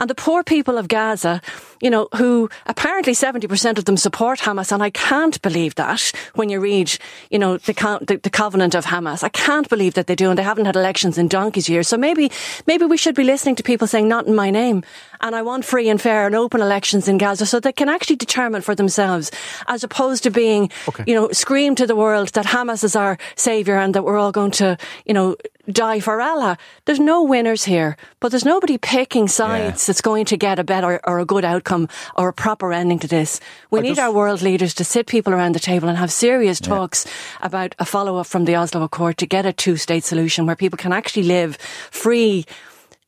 And 0.00 0.08
the 0.08 0.14
poor 0.14 0.42
people 0.42 0.78
of 0.78 0.88
Gaza, 0.88 1.42
you 1.80 1.90
know, 1.90 2.08
who 2.16 2.48
apparently 2.66 3.12
70% 3.12 3.78
of 3.78 3.84
them 3.84 3.98
support 3.98 4.40
Hamas. 4.40 4.72
And 4.72 4.82
I 4.82 4.90
can't 4.90 5.40
believe 5.42 5.74
that 5.76 6.12
when 6.34 6.48
you 6.48 6.58
read, 6.58 6.96
you 7.30 7.38
know, 7.38 7.58
the, 7.58 7.74
the, 8.06 8.16
the, 8.16 8.30
covenant 8.30 8.74
of 8.74 8.86
Hamas. 8.86 9.22
I 9.22 9.28
can't 9.28 9.68
believe 9.68 9.94
that 9.94 10.06
they 10.06 10.14
do. 10.14 10.30
And 10.30 10.38
they 10.38 10.42
haven't 10.42 10.64
had 10.64 10.74
elections 10.76 11.18
in 11.18 11.28
donkey's 11.28 11.68
years. 11.68 11.86
So 11.86 11.98
maybe, 11.98 12.32
maybe 12.66 12.86
we 12.86 12.96
should 12.96 13.14
be 13.14 13.24
listening 13.24 13.56
to 13.56 13.62
people 13.62 13.86
saying, 13.86 14.08
not 14.08 14.26
in 14.26 14.34
my 14.34 14.50
name. 14.50 14.82
And 15.20 15.36
I 15.36 15.42
want 15.42 15.66
free 15.66 15.90
and 15.90 16.00
fair 16.00 16.26
and 16.26 16.34
open 16.34 16.62
elections 16.62 17.06
in 17.06 17.18
Gaza 17.18 17.44
so 17.44 17.60
they 17.60 17.72
can 17.72 17.90
actually 17.90 18.16
determine 18.16 18.62
for 18.62 18.74
themselves, 18.74 19.30
as 19.68 19.84
opposed 19.84 20.22
to 20.22 20.30
being, 20.30 20.70
okay. 20.88 21.04
you 21.06 21.14
know, 21.14 21.30
scream 21.32 21.74
to 21.74 21.86
the 21.86 21.96
world 21.96 22.28
that 22.30 22.46
Hamas 22.46 22.82
is 22.84 22.96
our 22.96 23.18
savior 23.36 23.76
and 23.76 23.94
that 23.94 24.02
we're 24.02 24.16
all 24.16 24.32
going 24.32 24.52
to, 24.52 24.78
you 25.04 25.12
know, 25.12 25.36
die 25.70 26.00
for 26.00 26.20
Allah. 26.20 26.56
There's 26.84 27.00
no 27.00 27.22
winners 27.22 27.64
here, 27.64 27.96
but 28.20 28.30
there's 28.30 28.44
nobody 28.44 28.78
picking 28.78 29.28
sides 29.28 29.82
yeah. 29.82 29.86
that's 29.86 30.00
going 30.00 30.24
to 30.26 30.36
get 30.36 30.58
a 30.58 30.64
better 30.64 31.00
or 31.04 31.18
a 31.18 31.24
good 31.24 31.44
outcome 31.44 31.88
or 32.16 32.28
a 32.28 32.32
proper 32.32 32.72
ending 32.72 32.98
to 33.00 33.08
this. 33.08 33.40
We 33.70 33.80
I 33.80 33.82
need 33.82 33.88
just, 33.96 34.00
our 34.00 34.12
world 34.12 34.42
leaders 34.42 34.74
to 34.74 34.84
sit 34.84 35.06
people 35.06 35.32
around 35.32 35.54
the 35.54 35.60
table 35.60 35.88
and 35.88 35.98
have 35.98 36.12
serious 36.12 36.60
talks 36.60 37.06
yeah. 37.06 37.46
about 37.46 37.74
a 37.78 37.84
follow 37.84 38.16
up 38.16 38.26
from 38.26 38.44
the 38.44 38.56
Oslo 38.56 38.82
Accord 38.82 39.18
to 39.18 39.26
get 39.26 39.46
a 39.46 39.52
two 39.52 39.76
state 39.76 40.04
solution 40.04 40.46
where 40.46 40.56
people 40.56 40.76
can 40.76 40.92
actually 40.92 41.24
live 41.24 41.56
free 41.90 42.44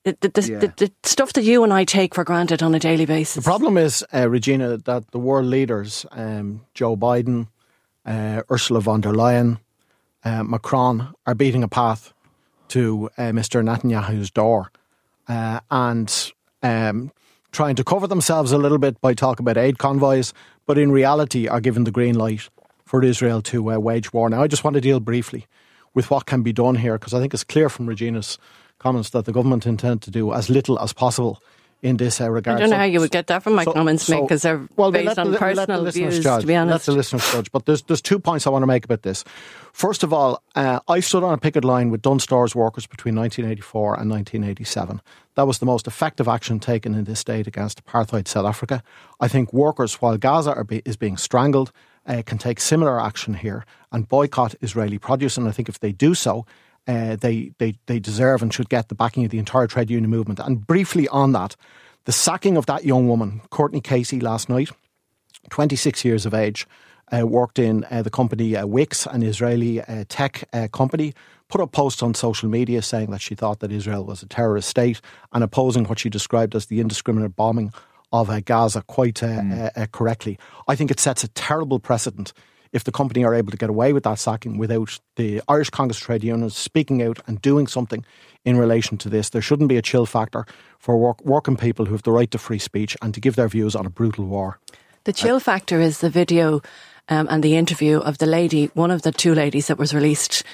the, 0.04 0.16
the, 0.20 0.42
yeah. 0.42 0.58
the, 0.58 0.72
the, 0.76 0.92
stuff 1.04 1.32
that 1.34 1.44
you 1.44 1.62
and 1.62 1.72
I 1.72 1.84
take 1.84 2.14
for 2.14 2.24
granted 2.24 2.62
on 2.62 2.74
a 2.74 2.78
daily 2.78 3.06
basis. 3.06 3.36
The 3.36 3.48
problem 3.48 3.78
is, 3.78 4.04
uh, 4.12 4.28
Regina, 4.28 4.76
that 4.76 5.12
the 5.12 5.18
world 5.18 5.46
leaders, 5.46 6.04
um, 6.10 6.62
Joe 6.74 6.96
Biden, 6.96 7.46
uh, 8.04 8.42
Ursula 8.50 8.80
von 8.80 9.00
der 9.00 9.12
Leyen, 9.12 9.58
uh, 10.24 10.42
Macron, 10.42 11.14
are 11.26 11.36
beating 11.36 11.62
a 11.62 11.68
path 11.68 12.12
to 12.72 13.10
uh, 13.18 13.22
Mr. 13.32 13.62
Netanyahu's 13.62 14.30
door 14.30 14.72
uh, 15.28 15.60
and 15.70 16.32
um, 16.62 17.12
trying 17.50 17.76
to 17.76 17.84
cover 17.84 18.06
themselves 18.06 18.50
a 18.50 18.56
little 18.56 18.78
bit 18.78 18.98
by 19.02 19.12
talking 19.12 19.44
about 19.44 19.58
aid 19.58 19.78
convoys, 19.78 20.32
but 20.66 20.78
in 20.78 20.90
reality 20.90 21.46
are 21.46 21.60
given 21.60 21.84
the 21.84 21.90
green 21.90 22.14
light 22.14 22.48
for 22.86 23.04
Israel 23.04 23.42
to 23.42 23.72
uh, 23.72 23.78
wage 23.78 24.12
war. 24.14 24.30
Now, 24.30 24.42
I 24.42 24.46
just 24.46 24.64
want 24.64 24.74
to 24.74 24.80
deal 24.80 25.00
briefly 25.00 25.46
with 25.92 26.10
what 26.10 26.24
can 26.24 26.42
be 26.42 26.52
done 26.52 26.76
here 26.76 26.98
because 26.98 27.12
I 27.12 27.20
think 27.20 27.34
it's 27.34 27.44
clear 27.44 27.68
from 27.68 27.86
Regina's 27.86 28.38
comments 28.78 29.10
that 29.10 29.26
the 29.26 29.32
government 29.32 29.66
intend 29.66 30.00
to 30.02 30.10
do 30.10 30.32
as 30.32 30.48
little 30.48 30.78
as 30.80 30.94
possible 30.94 31.42
in 31.82 31.96
this 31.96 32.20
uh, 32.20 32.30
regard. 32.30 32.56
I 32.56 32.60
don't 32.60 32.70
know 32.70 32.76
so, 32.76 32.78
how 32.78 32.84
you 32.84 33.00
would 33.00 33.10
get 33.10 33.26
that 33.26 33.42
from 33.42 33.54
my 33.54 33.64
so, 33.64 33.72
comments, 33.72 34.04
so, 34.04 34.22
because 34.22 34.42
they're 34.42 34.66
well, 34.76 34.92
based 34.92 35.18
on 35.18 35.32
the, 35.32 35.38
personal 35.38 35.84
views, 35.90 36.20
judge. 36.20 36.42
to 36.42 36.46
be 36.46 36.54
honest. 36.54 36.86
Let 36.86 36.92
the 36.92 36.96
listeners 36.96 37.32
judge. 37.32 37.50
But 37.50 37.66
there's, 37.66 37.82
there's 37.82 38.00
two 38.00 38.20
points 38.20 38.46
I 38.46 38.50
want 38.50 38.62
to 38.62 38.68
make 38.68 38.84
about 38.84 39.02
this. 39.02 39.24
First 39.72 40.04
of 40.04 40.12
all, 40.12 40.42
uh, 40.54 40.78
I 40.86 41.00
stood 41.00 41.24
on 41.24 41.34
a 41.34 41.38
picket 41.38 41.64
line 41.64 41.90
with 41.90 42.00
Dunnes 42.00 42.22
Stores 42.22 42.54
workers 42.54 42.86
between 42.86 43.16
1984 43.16 44.00
and 44.00 44.10
1987. 44.10 45.00
That 45.34 45.46
was 45.46 45.58
the 45.58 45.66
most 45.66 45.86
effective 45.86 46.28
action 46.28 46.60
taken 46.60 46.94
in 46.94 47.04
this 47.04 47.18
state 47.18 47.46
against 47.46 47.84
apartheid 47.84 48.28
South 48.28 48.46
Africa. 48.46 48.82
I 49.20 49.28
think 49.28 49.52
workers, 49.52 49.94
while 49.94 50.16
Gaza 50.16 50.64
be, 50.64 50.82
is 50.84 50.96
being 50.96 51.16
strangled, 51.16 51.72
uh, 52.06 52.22
can 52.24 52.38
take 52.38 52.60
similar 52.60 53.00
action 53.00 53.34
here 53.34 53.64
and 53.90 54.08
boycott 54.08 54.54
Israeli 54.60 54.98
produce. 54.98 55.36
And 55.36 55.48
I 55.48 55.52
think 55.52 55.68
if 55.68 55.80
they 55.80 55.92
do 55.92 56.14
so, 56.14 56.46
uh, 56.86 57.16
they, 57.16 57.52
they, 57.58 57.74
they 57.86 57.98
deserve 57.98 58.42
and 58.42 58.52
should 58.52 58.68
get 58.68 58.88
the 58.88 58.94
backing 58.94 59.24
of 59.24 59.30
the 59.30 59.38
entire 59.38 59.66
trade 59.66 59.90
union 59.90 60.10
movement. 60.10 60.40
And 60.40 60.66
briefly 60.66 61.08
on 61.08 61.32
that, 61.32 61.56
the 62.04 62.12
sacking 62.12 62.56
of 62.56 62.66
that 62.66 62.84
young 62.84 63.08
woman, 63.08 63.42
Courtney 63.50 63.80
Casey, 63.80 64.20
last 64.20 64.48
night, 64.48 64.70
26 65.50 66.04
years 66.04 66.26
of 66.26 66.34
age, 66.34 66.66
uh, 67.12 67.26
worked 67.26 67.58
in 67.58 67.84
uh, 67.90 68.02
the 68.02 68.10
company 68.10 68.56
uh, 68.56 68.66
Wix, 68.66 69.06
an 69.06 69.22
Israeli 69.22 69.80
uh, 69.82 70.04
tech 70.08 70.48
uh, 70.52 70.68
company, 70.72 71.14
put 71.48 71.60
up 71.60 71.72
posts 71.72 72.02
on 72.02 72.14
social 72.14 72.48
media 72.48 72.82
saying 72.82 73.10
that 73.10 73.20
she 73.20 73.34
thought 73.34 73.60
that 73.60 73.70
Israel 73.70 74.04
was 74.04 74.22
a 74.22 74.26
terrorist 74.26 74.68
state 74.68 75.00
and 75.32 75.44
opposing 75.44 75.84
what 75.84 75.98
she 75.98 76.08
described 76.08 76.54
as 76.54 76.66
the 76.66 76.80
indiscriminate 76.80 77.36
bombing 77.36 77.72
of 78.12 78.30
uh, 78.30 78.40
Gaza 78.40 78.82
quite 78.82 79.16
mm. 79.16 79.92
correctly. 79.92 80.38
I 80.66 80.74
think 80.74 80.90
it 80.90 81.00
sets 81.00 81.24
a 81.24 81.28
terrible 81.28 81.78
precedent 81.78 82.32
if 82.72 82.84
the 82.84 82.92
company 82.92 83.24
are 83.24 83.34
able 83.34 83.50
to 83.50 83.56
get 83.56 83.70
away 83.70 83.92
with 83.92 84.04
that 84.04 84.18
sacking 84.18 84.58
without 84.58 84.98
the 85.16 85.42
Irish 85.48 85.70
Congress 85.70 85.98
trade 85.98 86.24
unions 86.24 86.56
speaking 86.56 87.02
out 87.02 87.18
and 87.26 87.40
doing 87.42 87.66
something 87.66 88.04
in 88.44 88.56
relation 88.56 88.98
to 88.98 89.08
this. 89.08 89.30
There 89.30 89.42
shouldn't 89.42 89.68
be 89.68 89.76
a 89.76 89.82
chill 89.82 90.06
factor 90.06 90.46
for 90.78 90.96
work, 90.96 91.24
working 91.24 91.56
people 91.56 91.86
who 91.86 91.92
have 91.92 92.02
the 92.02 92.12
right 92.12 92.30
to 92.30 92.38
free 92.38 92.58
speech 92.58 92.96
and 93.02 93.14
to 93.14 93.20
give 93.20 93.36
their 93.36 93.48
views 93.48 93.76
on 93.76 93.86
a 93.86 93.90
brutal 93.90 94.24
war. 94.24 94.58
The 95.04 95.12
chill 95.12 95.40
factor 95.40 95.80
is 95.80 95.98
the 95.98 96.10
video 96.10 96.62
um, 97.08 97.26
and 97.30 97.42
the 97.42 97.56
interview 97.56 97.98
of 97.98 98.18
the 98.18 98.26
lady, 98.26 98.70
one 98.74 98.90
of 98.90 99.02
the 99.02 99.12
two 99.12 99.34
ladies 99.34 99.66
that 99.66 99.78
was 99.78 99.92
released 99.92 100.44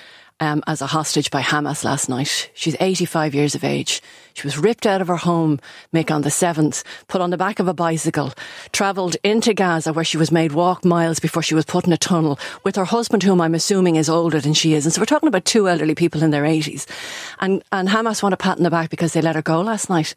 um, 0.40 0.62
as 0.66 0.80
a 0.80 0.86
hostage 0.86 1.30
by 1.30 1.42
Hamas 1.42 1.84
last 1.84 2.08
night. 2.08 2.50
She's 2.54 2.76
85 2.80 3.34
years 3.34 3.54
of 3.54 3.64
age. 3.64 4.00
She 4.34 4.46
was 4.46 4.56
ripped 4.56 4.86
out 4.86 5.00
of 5.00 5.08
her 5.08 5.16
home, 5.16 5.58
Mick, 5.92 6.10
on 6.12 6.22
the 6.22 6.28
7th, 6.28 6.84
put 7.08 7.20
on 7.20 7.30
the 7.30 7.36
back 7.36 7.58
of 7.58 7.66
a 7.66 7.74
bicycle, 7.74 8.32
travelled 8.72 9.16
into 9.24 9.52
Gaza 9.52 9.92
where 9.92 10.04
she 10.04 10.16
was 10.16 10.30
made 10.30 10.52
walk 10.52 10.84
miles 10.84 11.18
before 11.18 11.42
she 11.42 11.54
was 11.54 11.64
put 11.64 11.86
in 11.86 11.92
a 11.92 11.96
tunnel 11.96 12.38
with 12.62 12.76
her 12.76 12.84
husband, 12.84 13.22
whom 13.22 13.40
I'm 13.40 13.54
assuming 13.54 13.96
is 13.96 14.08
older 14.08 14.40
than 14.40 14.54
she 14.54 14.74
is. 14.74 14.86
And 14.86 14.92
so 14.92 15.00
we're 15.00 15.06
talking 15.06 15.28
about 15.28 15.44
two 15.44 15.68
elderly 15.68 15.94
people 15.94 16.22
in 16.22 16.30
their 16.30 16.44
80s. 16.44 16.86
And, 17.40 17.64
and 17.72 17.88
Hamas 17.88 18.22
want 18.22 18.32
a 18.32 18.36
pat 18.36 18.58
in 18.58 18.64
the 18.64 18.70
back 18.70 18.90
because 18.90 19.12
they 19.12 19.22
let 19.22 19.36
her 19.36 19.42
go 19.42 19.60
last 19.60 19.90
night. 19.90 20.14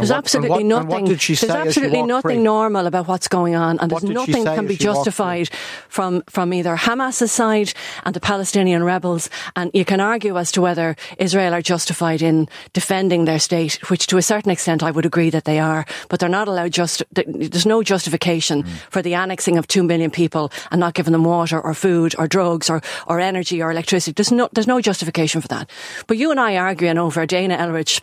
There's 0.00 0.10
what, 0.10 0.18
absolutely 0.18 0.64
what, 0.64 0.86
nothing. 0.86 1.04
there's 1.04 1.44
absolutely 1.44 2.02
nothing 2.02 2.36
free? 2.36 2.42
normal 2.42 2.86
about 2.86 3.08
what's 3.08 3.28
going 3.28 3.54
on, 3.54 3.78
and 3.78 3.90
there's 3.90 4.04
nothing 4.04 4.44
that 4.44 4.56
can 4.56 4.66
be 4.66 4.76
justified 4.76 5.50
from 5.88 6.22
from 6.28 6.52
either 6.52 6.76
Hamas's 6.76 7.32
side 7.32 7.72
and 8.04 8.14
the 8.14 8.20
Palestinian 8.20 8.82
rebels. 8.84 9.30
And 9.56 9.70
you 9.74 9.84
can 9.84 10.00
argue 10.00 10.38
as 10.38 10.52
to 10.52 10.60
whether 10.60 10.96
Israel 11.18 11.54
are 11.54 11.62
justified 11.62 12.22
in 12.22 12.48
defending 12.72 13.24
their 13.24 13.38
state, 13.38 13.78
which 13.90 14.06
to 14.08 14.16
a 14.16 14.22
certain 14.22 14.50
extent 14.50 14.82
I 14.82 14.90
would 14.90 15.06
agree 15.06 15.30
that 15.30 15.44
they 15.44 15.58
are. 15.58 15.84
But 16.08 16.20
they're 16.20 16.28
not 16.28 16.48
allowed 16.48 16.72
just. 16.72 17.02
There's 17.12 17.66
no 17.66 17.82
justification 17.82 18.62
mm. 18.62 18.68
for 18.90 19.02
the 19.02 19.14
annexing 19.14 19.58
of 19.58 19.66
two 19.66 19.82
million 19.82 20.10
people 20.10 20.50
and 20.70 20.80
not 20.80 20.94
giving 20.94 21.12
them 21.12 21.24
water 21.24 21.60
or 21.60 21.74
food 21.74 22.14
or 22.18 22.26
drugs 22.26 22.70
or 22.70 22.80
or 23.06 23.20
energy 23.20 23.62
or 23.62 23.70
electricity. 23.70 24.12
There's 24.12 24.32
no 24.32 24.48
there's 24.52 24.66
no 24.66 24.80
justification 24.80 25.40
for 25.40 25.48
that. 25.48 25.70
But 26.06 26.16
you 26.16 26.30
and 26.30 26.40
I 26.40 26.56
arguing 26.56 26.98
over 26.98 27.26
Dana 27.26 27.56
Erlich 27.56 28.00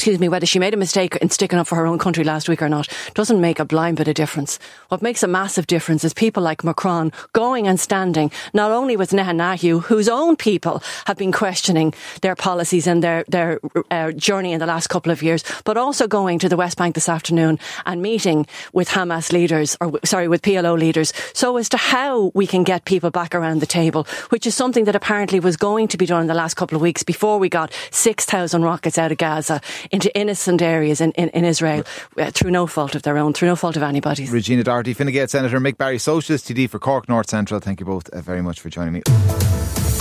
excuse 0.00 0.18
me, 0.18 0.30
whether 0.30 0.46
she 0.46 0.58
made 0.58 0.72
a 0.72 0.78
mistake 0.78 1.16
in 1.16 1.28
sticking 1.28 1.58
up 1.58 1.66
for 1.66 1.76
her 1.76 1.84
own 1.84 1.98
country 1.98 2.24
last 2.24 2.48
week 2.48 2.62
or 2.62 2.70
not 2.70 2.88
doesn't 3.12 3.38
make 3.38 3.58
a 3.58 3.66
blind 3.66 3.98
bit 3.98 4.08
of 4.08 4.14
difference. 4.14 4.58
What 4.88 5.02
makes 5.02 5.22
a 5.22 5.28
massive 5.28 5.66
difference 5.66 6.04
is 6.04 6.14
people 6.14 6.42
like 6.42 6.64
Macron 6.64 7.12
going 7.34 7.68
and 7.68 7.78
standing 7.78 8.32
not 8.54 8.70
only 8.70 8.96
with 8.96 9.10
Netanyahu, 9.10 9.82
whose 9.82 10.08
own 10.08 10.36
people 10.36 10.82
have 11.04 11.18
been 11.18 11.32
questioning 11.32 11.92
their 12.22 12.34
policies 12.34 12.86
and 12.86 13.04
their, 13.04 13.26
their 13.28 13.60
uh, 13.90 14.12
journey 14.12 14.54
in 14.54 14.58
the 14.58 14.64
last 14.64 14.86
couple 14.86 15.12
of 15.12 15.22
years, 15.22 15.44
but 15.66 15.76
also 15.76 16.08
going 16.08 16.38
to 16.38 16.48
the 16.48 16.56
West 16.56 16.78
Bank 16.78 16.94
this 16.94 17.10
afternoon 17.10 17.58
and 17.84 18.00
meeting 18.00 18.46
with 18.72 18.88
Hamas 18.88 19.34
leaders, 19.34 19.76
or 19.82 20.00
sorry, 20.06 20.28
with 20.28 20.40
PLO 20.40 20.78
leaders, 20.78 21.12
so 21.34 21.58
as 21.58 21.68
to 21.68 21.76
how 21.76 22.32
we 22.34 22.46
can 22.46 22.64
get 22.64 22.86
people 22.86 23.10
back 23.10 23.34
around 23.34 23.60
the 23.60 23.66
table, 23.66 24.06
which 24.30 24.46
is 24.46 24.54
something 24.54 24.84
that 24.84 24.96
apparently 24.96 25.40
was 25.40 25.58
going 25.58 25.88
to 25.88 25.98
be 25.98 26.06
done 26.06 26.22
in 26.22 26.26
the 26.26 26.32
last 26.32 26.54
couple 26.54 26.76
of 26.76 26.80
weeks 26.80 27.02
before 27.02 27.38
we 27.38 27.50
got 27.50 27.70
6,000 27.90 28.62
rockets 28.62 28.96
out 28.96 29.12
of 29.12 29.18
Gaza 29.18 29.60
into 29.90 30.14
innocent 30.16 30.62
areas 30.62 31.00
in, 31.00 31.12
in, 31.12 31.28
in 31.30 31.44
Israel 31.44 31.84
uh, 32.16 32.30
through 32.30 32.50
no 32.50 32.66
fault 32.66 32.94
of 32.94 33.02
their 33.02 33.18
own, 33.18 33.32
through 33.32 33.48
no 33.48 33.56
fault 33.56 33.76
of 33.76 33.82
anybody's. 33.82 34.30
Regina 34.30 34.64
Doherty, 34.64 34.94
Fine 34.94 35.10
Gael 35.12 35.28
Senator 35.28 35.58
Mick 35.60 35.76
Barry, 35.76 35.98
Socialist 35.98 36.48
TD 36.48 36.68
for 36.68 36.78
Cork 36.78 37.08
North 37.08 37.28
Central. 37.28 37.60
Thank 37.60 37.80
you 37.80 37.86
both 37.86 38.08
uh, 38.10 38.20
very 38.20 38.42
much 38.42 38.60
for 38.60 38.68
joining 38.68 38.92
me. 38.94 39.02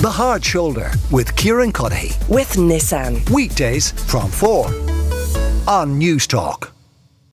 The 0.01 0.09
Hard 0.09 0.45
Shoulder 0.45 0.91
with 1.11 1.35
Kieran 1.35 1.73
Cuddihy. 1.73 2.15
With 2.29 2.53
Nissan. 2.53 3.29
Weekdays 3.29 3.91
from 3.91 4.31
4 4.31 4.67
on 5.67 5.99
Newstalk. 5.99 6.78